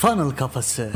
[0.00, 0.92] Funnel Kafası.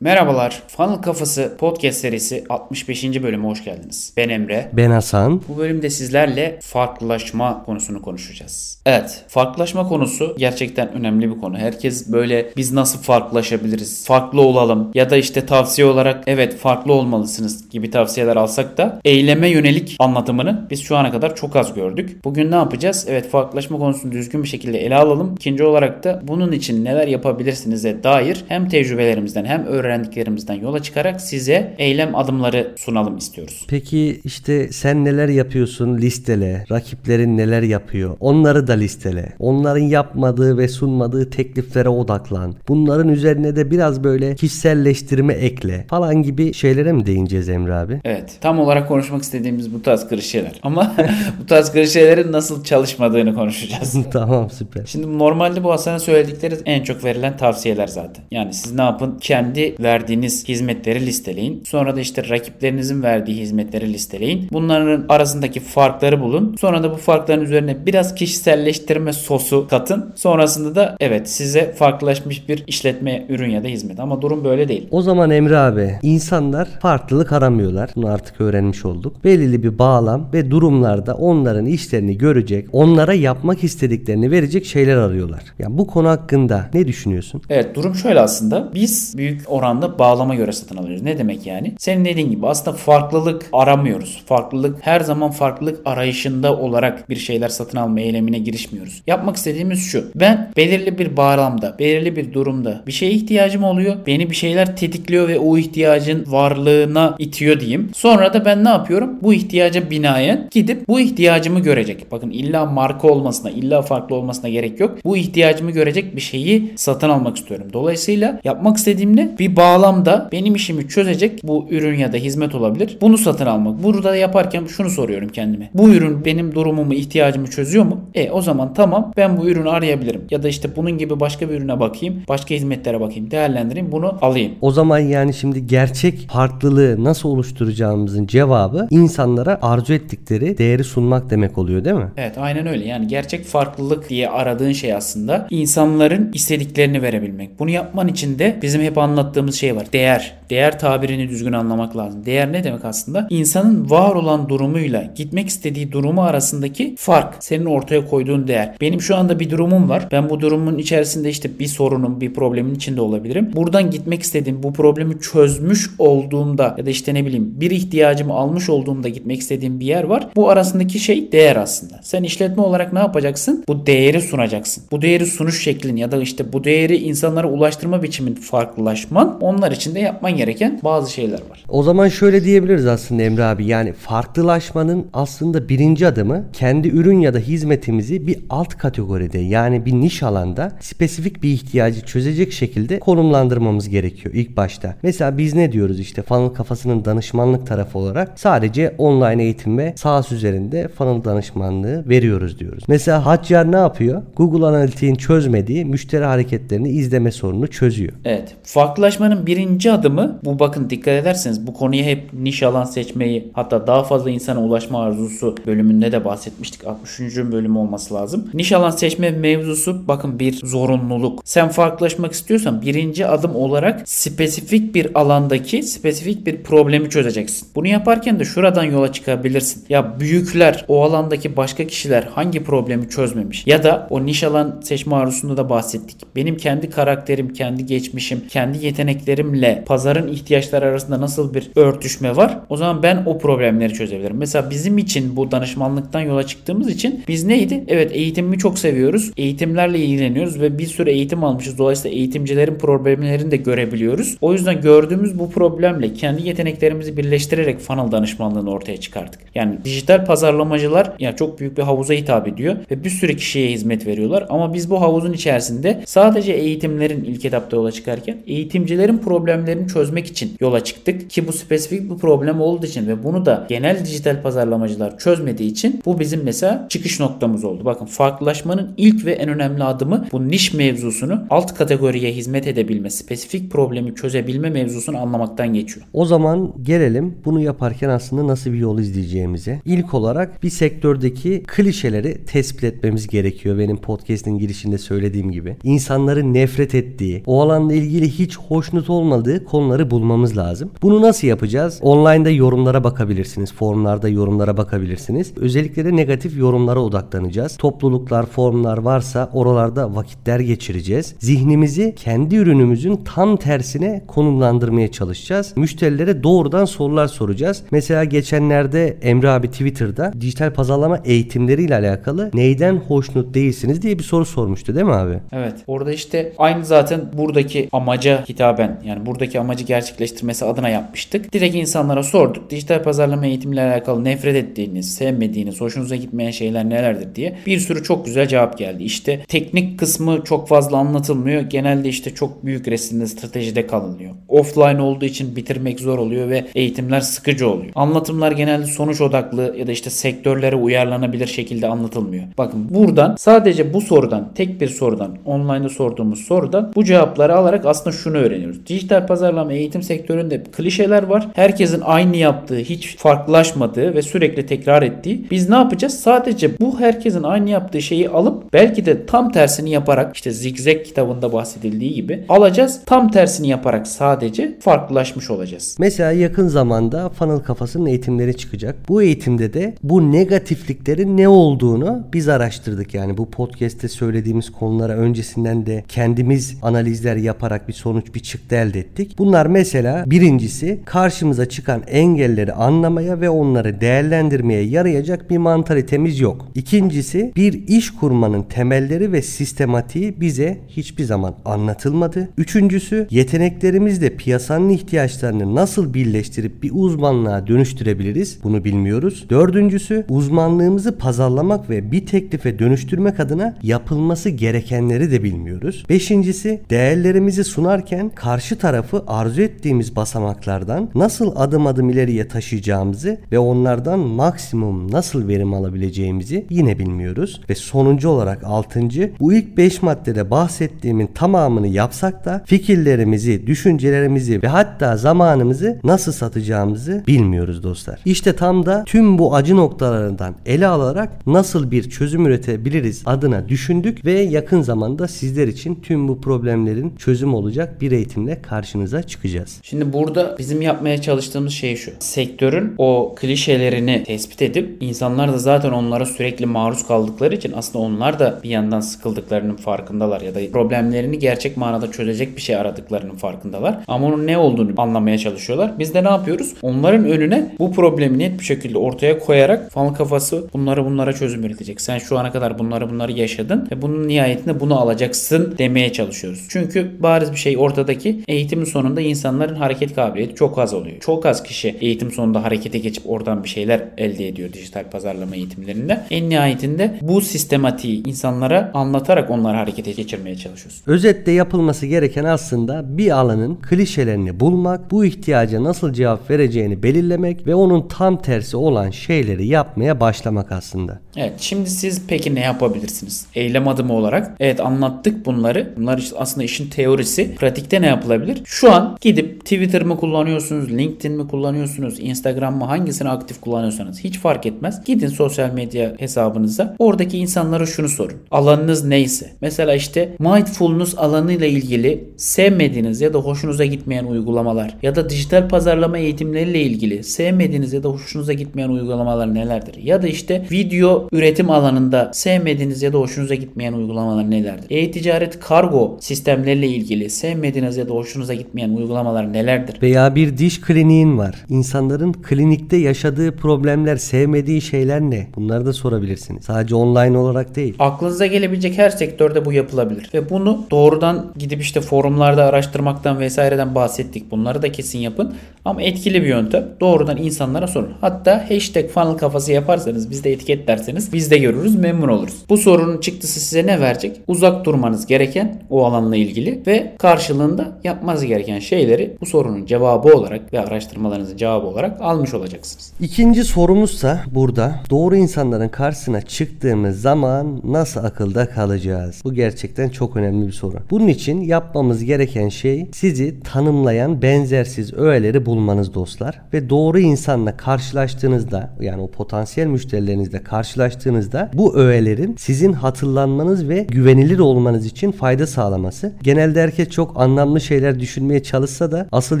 [0.00, 0.62] Merhabalar.
[0.68, 3.22] Funnel Kafası podcast serisi 65.
[3.22, 4.12] bölüme hoş geldiniz.
[4.16, 4.68] Ben Emre.
[4.72, 5.42] Ben Hasan.
[5.48, 8.82] Bu bölümde sizlerle farklılaşma konusunu konuşacağız.
[8.86, 11.58] Evet, farklılaşma konusu gerçekten önemli bir konu.
[11.58, 14.06] Herkes böyle biz nasıl farklılaşabiliriz?
[14.06, 19.48] Farklı olalım ya da işte tavsiye olarak evet farklı olmalısınız gibi tavsiyeler alsak da eyleme
[19.48, 22.24] yönelik anlatımını biz şu ana kadar çok az gördük.
[22.24, 23.06] Bugün ne yapacağız?
[23.08, 25.34] Evet farklılaşma konusunu düzgün bir şekilde ele alalım.
[25.34, 31.74] İkinci olarak da bunun için neler yapabilirsinize dair hem tecrübelerimizden hem öğrendiklerimizden yola çıkarak size
[31.78, 33.66] eylem adımları sunalım istiyoruz.
[33.68, 36.64] Peki işte sen neler yapıyorsun listele.
[36.70, 38.16] Rakiplerin neler yapıyor.
[38.20, 39.32] Onları da listele.
[39.38, 42.54] Onların yapmadığı ve sunmadığı tekliflere odaklan.
[42.68, 48.00] Bunların üzerine de biraz böyle kişiselleştirme ekle falan gibi şeylere mi değineceğiz Emre abi?
[48.04, 48.38] Evet.
[48.40, 50.52] Tam olarak konuşmak istediğimiz bu tarz klişeler.
[50.62, 50.92] Ama
[51.42, 53.96] bu tarz klişelerin nasıl çalışmadığını konuşacağız.
[54.12, 54.86] tamam süper.
[54.86, 58.24] Şimdi normalde bu Hasan'ın söyledikleri en çok verilen tavsiyeler zaten.
[58.30, 59.18] Yani siz ne yapın?
[59.20, 61.62] Kendi verdiğiniz hizmetleri listeleyin.
[61.66, 64.48] Sonra da işte rakiplerinizin verdiği hizmetleri listeleyin.
[64.52, 66.56] Bunların arasındaki farkları bulun.
[66.60, 70.12] Sonra da bu farkların üzerine biraz kişiselleştirme sosu katın.
[70.14, 74.00] Sonrasında da evet size farklılaşmış bir işletme, ürün ya da hizmet.
[74.00, 74.88] Ama durum böyle değil.
[74.90, 77.90] O zaman Emre abi insanlar farklılık aramıyorlar.
[77.96, 79.24] Bunu artık öğrenmiş olduk.
[79.24, 85.42] Belirli bir bağlam ve durumlarda onların işlerini görecek, onlara yapmak istediklerini verecek şeyler arıyorlar.
[85.58, 87.42] Yani bu konu hakkında ne düşünüyorsun?
[87.50, 88.70] Evet durum şöyle aslında.
[88.74, 91.02] Biz büyük oranda bağlama göre satın alıyoruz.
[91.02, 91.74] Ne demek yani?
[91.78, 94.22] Senin dediğin gibi aslında farklılık aramıyoruz.
[94.26, 99.02] Farklılık her zaman farklılık arayışında olarak bir şeyler satın alma eylemine girişmiyoruz.
[99.06, 100.04] Yapmak istediğimiz şu.
[100.14, 103.96] Ben belirli bir bağlamda, belirli bir durumda bir şeye ihtiyacım oluyor.
[104.06, 107.90] Beni bir şeyler tetikliyor ve o ihtiyacın varlığına itiyor diyeyim.
[107.94, 109.18] Sonra da ben ne yapıyorum?
[109.22, 112.12] Bu ihtiyaca binaen gidip bu ihtiyacımı görecek.
[112.12, 114.98] Bakın illa marka olmasına, illa farklı olmasına gerek yok.
[115.04, 117.66] Bu ihtiyacımı görecek bir şeyi satın almak istiyorum.
[117.72, 119.36] Dolayısıyla yapmak istediğim ne?
[119.38, 122.98] Bir bağlamda benim işimi çözecek bu ürün ya da hizmet olabilir.
[123.00, 123.82] Bunu satın almak.
[123.82, 125.70] Burada yaparken şunu soruyorum kendime.
[125.74, 128.00] Bu ürün benim durumumu, ihtiyacımı çözüyor mu?
[128.14, 130.24] E o zaman tamam ben bu ürünü arayabilirim.
[130.30, 132.22] Ya da işte bunun gibi başka bir ürüne bakayım.
[132.28, 133.30] Başka hizmetlere bakayım.
[133.30, 133.92] Değerlendireyim.
[133.92, 134.52] Bunu alayım.
[134.60, 141.58] O zaman yani şimdi gerçek farklılığı nasıl oluşturacağımızın cevabı insanlara arzu ettikleri değeri sunmak demek
[141.58, 142.08] oluyor değil mi?
[142.16, 142.86] Evet aynen öyle.
[142.86, 147.58] Yani gerçek farklılık diye aradığın şey aslında insanların istediklerini verebilmek.
[147.58, 149.92] Bunu yapman için de bizim hep anlattığımız şey var.
[149.92, 150.37] Değer.
[150.50, 152.26] Değer tabirini düzgün anlamak lazım.
[152.26, 153.26] Değer ne demek aslında?
[153.30, 157.34] İnsanın var olan durumuyla gitmek istediği durumu arasındaki fark.
[157.40, 158.74] Senin ortaya koyduğun değer.
[158.80, 160.08] Benim şu anda bir durumum var.
[160.12, 163.50] Ben bu durumun içerisinde işte bir sorunun, bir problemin içinde olabilirim.
[163.56, 168.68] Buradan gitmek istediğim, bu problemi çözmüş olduğumda ya da işte ne bileyim bir ihtiyacımı almış
[168.68, 170.28] olduğumda gitmek istediğim bir yer var.
[170.36, 172.00] Bu arasındaki şey değer aslında.
[172.02, 173.64] Sen işletme olarak ne yapacaksın?
[173.68, 174.84] Bu değeri sunacaksın.
[174.90, 179.94] Bu değeri sunuş şeklin ya da işte bu değeri insanlara ulaştırma biçimin farklılaşman onlar için
[179.94, 181.64] de yapman gereken bazı şeyler var.
[181.68, 187.34] O zaman şöyle diyebiliriz aslında Emre abi yani farklılaşmanın aslında birinci adımı kendi ürün ya
[187.34, 193.88] da hizmetimizi bir alt kategoride yani bir niş alanda spesifik bir ihtiyacı çözecek şekilde konumlandırmamız
[193.88, 194.94] gerekiyor ilk başta.
[195.02, 200.32] Mesela biz ne diyoruz işte funnel kafasının danışmanlık tarafı olarak sadece online eğitim ve SaaS
[200.32, 202.84] üzerinde funnel danışmanlığı veriyoruz diyoruz.
[202.88, 204.22] Mesela Haccar ne yapıyor?
[204.36, 208.12] Google Analytics'in çözmediği müşteri hareketlerini izleme sorununu çözüyor.
[208.24, 208.56] Evet.
[208.62, 214.02] Farklılaşmanın birinci adımı bu bakın dikkat ederseniz bu konuya hep niş alan seçmeyi hatta daha
[214.02, 216.86] fazla insana ulaşma arzusu bölümünde de bahsetmiştik.
[216.86, 217.36] 63.
[217.36, 218.50] bölüm olması lazım.
[218.54, 221.40] Niş alan seçme mevzusu bakın bir zorunluluk.
[221.44, 227.68] Sen farklılaşmak istiyorsan birinci adım olarak spesifik bir alandaki spesifik bir problemi çözeceksin.
[227.74, 229.84] Bunu yaparken de şuradan yola çıkabilirsin.
[229.88, 235.16] Ya büyükler o alandaki başka kişiler hangi problemi çözmemiş ya da o niş alan seçme
[235.16, 236.16] arzusunda da bahsettik.
[236.36, 239.84] Benim kendi karakterim, kendi geçmişim, kendi yeteneklerimle
[240.18, 242.58] pazarın ihtiyaçları arasında nasıl bir örtüşme var?
[242.68, 244.36] O zaman ben o problemleri çözebilirim.
[244.36, 247.84] Mesela bizim için bu danışmanlıktan yola çıktığımız için biz neydi?
[247.88, 249.32] Evet eğitimimi çok seviyoruz.
[249.36, 251.78] Eğitimlerle ilgileniyoruz ve bir sürü eğitim almışız.
[251.78, 254.36] Dolayısıyla eğitimcilerin problemlerini de görebiliyoruz.
[254.40, 259.40] O yüzden gördüğümüz bu problemle kendi yeteneklerimizi birleştirerek funnel danışmanlığını ortaya çıkarttık.
[259.54, 264.06] Yani dijital pazarlamacılar yani çok büyük bir havuza hitap ediyor ve bir sürü kişiye hizmet
[264.06, 264.46] veriyorlar.
[264.48, 270.26] Ama biz bu havuzun içerisinde sadece eğitimlerin ilk etapta yola çıkarken eğitimcilerin problemlerini çözmek çözmek
[270.26, 274.42] için yola çıktık ki bu spesifik bir problem olduğu için ve bunu da genel dijital
[274.42, 277.84] pazarlamacılar çözmediği için bu bizim mesela çıkış noktamız oldu.
[277.84, 283.70] Bakın farklılaşmanın ilk ve en önemli adımı bu niş mevzusunu alt kategoriye hizmet edebilme, spesifik
[283.70, 286.06] problemi çözebilme mevzusunu anlamaktan geçiyor.
[286.12, 289.80] O zaman gelelim bunu yaparken aslında nasıl bir yol izleyeceğimize.
[289.84, 293.78] İlk olarak bir sektördeki klişeleri tespit etmemiz gerekiyor.
[293.78, 295.76] Benim podcast'in girişinde söylediğim gibi.
[295.84, 300.90] İnsanların nefret ettiği, o alanla ilgili hiç hoşnut olmadığı konuları bulmamız lazım.
[301.02, 301.98] Bunu nasıl yapacağız?
[302.02, 303.72] Online'da yorumlara bakabilirsiniz.
[303.72, 305.52] Forumlarda yorumlara bakabilirsiniz.
[305.56, 307.76] Özellikle de negatif yorumlara odaklanacağız.
[307.76, 311.34] Topluluklar, forumlar varsa oralarda vakitler geçireceğiz.
[311.38, 315.72] Zihnimizi kendi ürünümüzün tam tersine konumlandırmaya çalışacağız.
[315.76, 317.82] Müşterilere doğrudan sorular soracağız.
[317.90, 324.44] Mesela geçenlerde Emre abi Twitter'da dijital pazarlama eğitimleriyle alakalı neyden hoşnut değilsiniz diye bir soru
[324.44, 325.38] sormuştu değil mi abi?
[325.52, 325.74] Evet.
[325.86, 331.52] Orada işte aynı zaten buradaki amaca hitaben yani buradaki amacı gerçekleştirmesi adına yapmıştık.
[331.52, 332.70] Direkt insanlara sorduk.
[332.70, 338.26] Dijital pazarlama eğitimiyle alakalı nefret ettiğiniz, sevmediğiniz, hoşunuza gitmeyen şeyler nelerdir diye bir sürü çok
[338.26, 339.04] güzel cevap geldi.
[339.04, 341.62] İşte teknik kısmı çok fazla anlatılmıyor.
[341.62, 344.32] Genelde işte çok büyük resimde stratejide kalınıyor.
[344.48, 347.92] Offline olduğu için bitirmek zor oluyor ve eğitimler sıkıcı oluyor.
[347.94, 352.44] Anlatımlar genelde sonuç odaklı ya da işte sektörlere uyarlanabilir şekilde anlatılmıyor.
[352.58, 358.16] Bakın buradan sadece bu sorudan tek bir sorudan online'da sorduğumuz sorudan bu cevapları alarak aslında
[358.16, 358.86] şunu öğreniyoruz.
[358.86, 361.48] Dijital pazarlama eğitim sektöründe klişeler var.
[361.54, 365.46] Herkesin aynı yaptığı, hiç farklılaşmadığı ve sürekli tekrar ettiği.
[365.50, 366.20] Biz ne yapacağız?
[366.20, 371.52] Sadece bu herkesin aynı yaptığı şeyi alıp belki de tam tersini yaparak işte Zigzag kitabında
[371.52, 373.00] bahsedildiği gibi alacağız.
[373.06, 375.96] Tam tersini yaparak sadece farklılaşmış olacağız.
[375.98, 378.96] Mesela yakın zamanda Funnel Kafası'nın eğitimleri çıkacak.
[379.08, 383.14] Bu eğitimde de bu negatifliklerin ne olduğunu biz araştırdık.
[383.14, 388.98] Yani bu podcast'te söylediğimiz konulara öncesinden de kendimiz analizler yaparak bir sonuç bir çıktı elde
[388.98, 389.38] ettik.
[389.38, 396.66] Bunlar mesela birincisi karşımıza çıkan engelleri anlamaya ve onları değerlendirmeye yarayacak bir mantalitemiz yok.
[396.74, 402.48] İkincisi bir iş kurmanın temelleri ve sistematiği bize hiçbir zaman anlatılmadı.
[402.58, 409.46] Üçüncüsü yeteneklerimizle piyasanın ihtiyaçlarını nasıl birleştirip bir uzmanlığa dönüştürebiliriz bunu bilmiyoruz.
[409.50, 416.04] Dördüncüsü uzmanlığımızı pazarlamak ve bir teklife dönüştürmek adına yapılması gerekenleri de bilmiyoruz.
[416.08, 424.18] Beşincisi değerlerimizi sunarken karşı tarafı arzu ettiğimiz basamaklardan nasıl adım adım ileriye taşıyacağımızı ve onlardan
[424.18, 427.60] maksimum nasıl verim alabileceğimizi yine bilmiyoruz.
[427.70, 434.68] Ve sonuncu olarak altıncı bu ilk beş maddede bahsettiğimin tamamını yapsak da fikirlerimizi, düşüncelerimizi ve
[434.68, 438.20] hatta zamanımızı nasıl satacağımızı bilmiyoruz dostlar.
[438.24, 444.24] İşte tam da tüm bu acı noktalarından ele alarak nasıl bir çözüm üretebiliriz adına düşündük
[444.24, 449.80] ve yakın zamanda sizler için tüm bu problemlerin çözüm olacak bir eğitimle karşınıza çıkacağız.
[449.82, 452.10] Şimdi burada bizim yapmaya çalıştığımız şey şu.
[452.18, 458.38] Sektörün o klişelerini tespit edip insanlar da zaten onlara sürekli maruz kaldıkları için aslında onlar
[458.38, 463.98] da bir yandan sıkıldıklarının farkındalar ya da problemlerini gerçek manada çözecek bir şey aradıklarının farkındalar.
[464.08, 465.98] Ama onun ne olduğunu anlamaya çalışıyorlar.
[465.98, 466.74] Biz de ne yapıyoruz?
[466.82, 472.00] Onların önüne bu problemi net bir şekilde ortaya koyarak fal kafası bunları bunlara çözüm üretecek.
[472.00, 476.66] Sen şu ana kadar bunları bunları yaşadın ve bunun nihayetinde bunu alacaksın demeye çalışıyoruz.
[476.68, 481.20] Çünkü bariz bir şey ortadaki eğitimin sonunda insanların hareket kabiliyeti çok az oluyor.
[481.20, 486.20] Çok az kişi eğitim sonunda harekete geçip oradan bir şeyler elde ediyor dijital pazarlama eğitimlerinde.
[486.30, 491.02] En nihayetinde bu sistematiği insanlara anlatarak onları harekete geçirmeye çalışıyoruz.
[491.06, 497.74] Özetle yapılması gereken aslında bir alanın klişelerini bulmak, bu ihtiyaca nasıl cevap vereceğini belirlemek ve
[497.74, 501.20] onun tam tersi olan şeyleri yapmaya başlamak aslında.
[501.36, 503.46] Evet şimdi siz peki ne yapabilirsiniz?
[503.54, 504.56] Eylem adımı olarak.
[504.60, 505.92] Evet anlattık bunları.
[505.96, 507.54] Bunlar aslında işin teorisi.
[507.54, 508.62] Pratikte ne yapılabilir?
[508.64, 514.38] Şu an gidip Twitter mı kullanıyorsunuz, LinkedIn mi kullanıyorsunuz, Instagram mı hangisini aktif kullanıyorsanız hiç
[514.38, 515.04] fark etmez.
[515.04, 516.96] Gidin sosyal medya hesabınıza.
[516.98, 518.36] Oradaki insanlara şunu sorun.
[518.50, 519.52] Alanınız neyse.
[519.60, 526.18] Mesela işte mindfulness alanıyla ilgili sevmediğiniz ya da hoşunuza gitmeyen uygulamalar ya da dijital pazarlama
[526.18, 530.02] eğitimleriyle ilgili sevmediğiniz ya da hoşunuza gitmeyen uygulamalar nelerdir?
[530.02, 534.86] Ya da işte video üretim alanında sevmediğiniz ya da hoşunuza gitmeyen uygulamalar nelerdir?
[534.90, 539.07] E-ticaret kargo sistemleriyle ilgili sevmediğiniz ya da hoşunuza gitmeyen uygulamalar
[539.52, 540.02] nelerdir?
[540.02, 541.54] Veya bir diş kliniğin var.
[541.68, 545.46] İnsanların klinikte yaşadığı problemler, sevmediği şeyler ne?
[545.56, 546.64] Bunları da sorabilirsiniz.
[546.64, 547.94] Sadece online olarak değil.
[547.98, 550.30] Aklınıza gelebilecek her sektörde bu yapılabilir.
[550.34, 554.50] Ve bunu doğrudan gidip işte forumlarda araştırmaktan vesaireden bahsettik.
[554.50, 555.54] Bunları da kesin yapın.
[555.84, 556.88] Ama etkili bir yöntem.
[557.00, 558.12] Doğrudan insanlara sorun.
[558.20, 561.32] Hatta hashtag funnel kafası yaparsanız biz de etiketlerseniz.
[561.32, 562.54] Biz de görürüz memnun oluruz.
[562.68, 564.40] Bu sorunun çıktısı size ne verecek?
[564.48, 570.72] Uzak durmanız gereken o alanla ilgili ve karşılığında yapmanız gereken şeyleri bu sorunun cevabı olarak
[570.72, 573.12] ve araştırmalarınızın cevabı olarak almış olacaksınız.
[573.20, 579.40] İkinci sorumuzsa burada doğru insanların karşısına çıktığımız zaman nasıl akılda kalacağız?
[579.44, 580.96] Bu gerçekten çok önemli bir soru.
[581.10, 588.90] Bunun için yapmamız gereken şey sizi tanımlayan benzersiz öğeleri bulmanız dostlar ve doğru insanla karşılaştığınızda
[589.00, 596.32] yani o potansiyel müşterilerinizle karşılaştığınızda bu öğelerin sizin hatırlanmanız ve güvenilir olmanız için fayda sağlaması.
[596.42, 599.60] Genelde herkes çok anlamlı şeyler düşünmeye çalışsa da asıl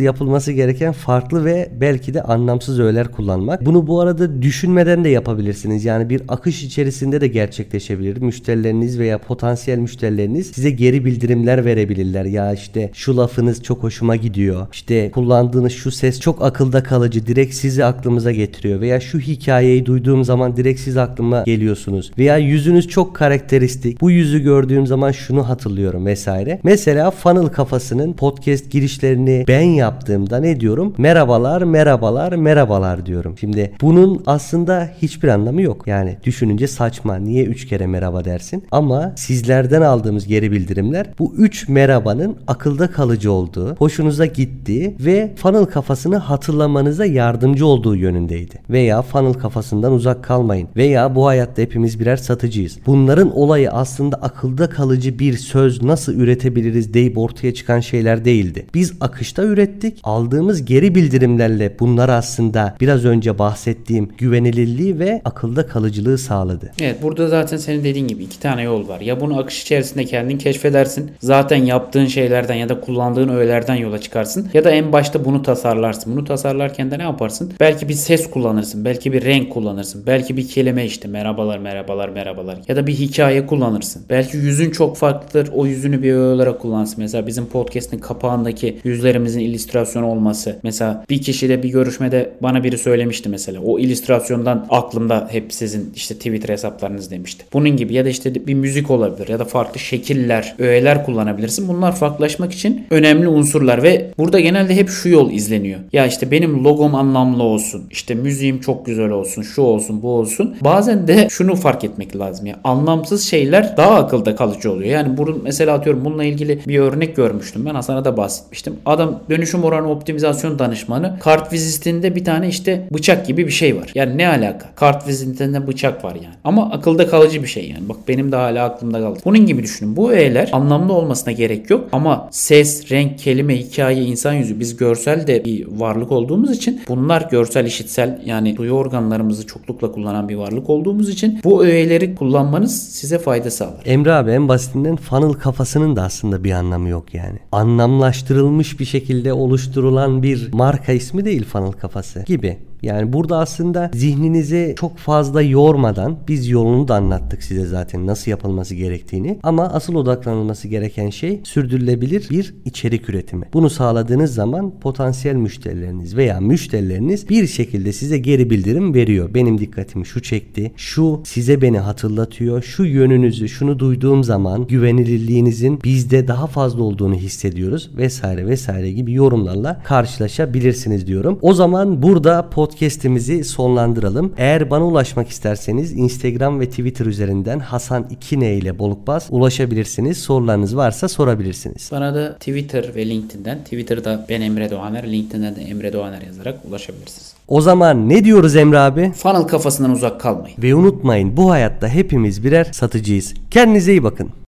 [0.00, 3.66] yapılması gereken farklı ve belki de anlamsız öğeler kullanmak.
[3.66, 5.84] Bunu bu arada düşünmeden de yapabilirsiniz.
[5.84, 8.16] Yani bir akış içerisinde de gerçekleşebilir.
[8.22, 12.24] Müşterileriniz veya potansiyel müşterileriniz size geri bildirimler verebilirler.
[12.24, 14.66] Ya işte şu lafınız çok hoşuma gidiyor.
[14.72, 17.26] İşte kullandığınız şu ses çok akılda kalıcı.
[17.26, 18.80] Direkt sizi aklımıza getiriyor.
[18.80, 22.12] Veya şu hikayeyi duyduğum zaman direkt siz aklıma geliyorsunuz.
[22.18, 24.00] Veya yüzünüz çok karakteristik.
[24.00, 26.60] Bu yüzü gördüğüm zaman şunu hatırlıyorum vesaire.
[26.62, 28.70] Mesela Funnel kafasının podcast
[29.08, 30.94] girişlerini ben yaptığımda ne diyorum?
[30.98, 33.38] Merhabalar, merhabalar, merhabalar diyorum.
[33.38, 35.86] Şimdi bunun aslında hiçbir anlamı yok.
[35.86, 37.16] Yani düşününce saçma.
[37.16, 38.64] Niye üç kere merhaba dersin?
[38.70, 45.64] Ama sizlerden aldığımız geri bildirimler bu üç merhabanın akılda kalıcı olduğu, hoşunuza gittiği ve funnel
[45.64, 48.54] kafasını hatırlamanıza yardımcı olduğu yönündeydi.
[48.70, 50.68] Veya funnel kafasından uzak kalmayın.
[50.76, 52.78] Veya bu hayatta hepimiz birer satıcıyız.
[52.86, 58.66] Bunların olayı aslında akılda kalıcı bir söz nasıl üretebiliriz deyip ortaya çıkan şeyler değildi.
[58.74, 59.98] Biz akışta ürettik.
[60.02, 66.72] Aldığımız geri bildirimlerle bunlar aslında biraz önce bahsettiğim güvenilirliği ve akılda kalıcılığı sağladı.
[66.80, 69.00] Evet burada zaten senin dediğin gibi iki tane yol var.
[69.00, 71.10] Ya bunu akış içerisinde kendin keşfedersin.
[71.20, 74.48] Zaten yaptığın şeylerden ya da kullandığın öğelerden yola çıkarsın.
[74.54, 76.12] Ya da en başta bunu tasarlarsın.
[76.16, 77.52] Bunu tasarlarken de ne yaparsın?
[77.60, 78.84] Belki bir ses kullanırsın.
[78.84, 80.02] Belki bir renk kullanırsın.
[80.06, 82.58] Belki bir kelime işte merhabalar merhabalar merhabalar.
[82.68, 84.02] Ya da bir hikaye kullanırsın.
[84.10, 85.48] Belki yüzün çok farklıdır.
[85.54, 86.94] O yüzünü bir öğe olarak kullansın.
[86.98, 90.58] Mesela bizim podcast'in kapağındaki yüzlerimizin illüstrasyonu olması.
[90.62, 93.60] Mesela bir kişiyle bir görüşmede bana biri söylemişti mesela.
[93.60, 97.44] O illüstrasyondan aklımda hep sizin işte Twitter hesaplarınız demişti.
[97.52, 101.68] Bunun gibi ya da işte bir müzik olabilir ya da farklı şekiller, öğeler kullanabilirsin.
[101.68, 105.80] Bunlar farklılaşmak için önemli unsurlar ve burada genelde hep şu yol izleniyor.
[105.92, 107.82] Ya işte benim logom anlamlı olsun.
[107.90, 109.42] işte müziğim çok güzel olsun.
[109.42, 110.56] Şu olsun, bu olsun.
[110.60, 112.56] Bazen de şunu fark etmek lazım ya.
[112.64, 114.90] Anlamsız şeyler daha akılda kalıcı oluyor.
[114.90, 117.66] Yani bunun mesela atıyorum bununla ilgili bir örnek görmüştüm.
[117.66, 118.76] Ben Hasan'a da bahsetmiştim.
[118.86, 121.18] Adam dönüşüm oranı optimizasyon danışmanı.
[121.20, 123.90] Kart vizitinde bir tane işte bıçak gibi bir şey var.
[123.94, 124.68] Yani ne alaka?
[124.76, 126.34] Kart vizitinde bıçak var yani.
[126.44, 127.88] Ama akılda kalıcı bir şey yani.
[127.88, 129.18] Bak benim de hala aklımda kaldı.
[129.24, 129.96] Bunun gibi düşünün.
[129.96, 135.26] Bu öğeler anlamlı olmasına gerek yok ama ses, renk, kelime, hikaye, insan yüzü biz görsel
[135.26, 140.70] de bir varlık olduğumuz için bunlar görsel, işitsel yani duyu organlarımızı çoklukla kullanan bir varlık
[140.70, 143.82] olduğumuz için bu öğeleri kullanmanız size fayda sağlar.
[143.84, 147.38] Emre abi en basitinden funnel kafasının da aslında bir anlamı yok yani.
[147.52, 152.58] Anlamlaştırılmış bir şekilde oluşturulan bir marka ismi değil funnel kafası gibi.
[152.82, 158.74] Yani burada aslında zihninizi çok fazla yormadan biz yolunu da anlattık size zaten nasıl yapılması
[158.74, 159.38] gerektiğini.
[159.42, 163.46] Ama asıl odaklanılması gereken şey sürdürülebilir bir içerik üretimi.
[163.52, 169.34] Bunu sağladığınız zaman potansiyel müşterileriniz veya müşterileriniz bir şekilde size geri bildirim veriyor.
[169.34, 170.72] Benim dikkatimi şu çekti.
[170.76, 172.62] Şu size beni hatırlatıyor.
[172.62, 179.82] Şu yönünüzü, şunu duyduğum zaman güvenilirliğinizin bizde daha fazla olduğunu hissediyoruz vesaire vesaire gibi yorumlarla
[179.84, 181.38] karşılaşabilirsiniz diyorum.
[181.42, 184.32] O zaman burada podcast'imizi sonlandıralım.
[184.36, 190.18] Eğer bana ulaşmak isterseniz Instagram ve Twitter üzerinden Hasan 2N ile Bolukbaz ulaşabilirsiniz.
[190.18, 191.90] Sorularınız varsa sorabilirsiniz.
[191.92, 197.34] Bana da Twitter ve LinkedIn'den, Twitter'da ben Emre Doğaner, LinkedIn'den de Emre Doğaner yazarak ulaşabilirsiniz.
[197.48, 199.12] O zaman ne diyoruz Emre abi?
[199.12, 200.56] Funnel kafasından uzak kalmayın.
[200.62, 203.34] Ve unutmayın bu hayatta hepimiz birer satıcıyız.
[203.50, 204.30] Kendinize iyi bakın.